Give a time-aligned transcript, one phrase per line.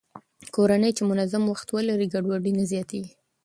[0.55, 3.11] کورنۍ چې منظم وخت ولري، ګډوډي نه زياتېږي.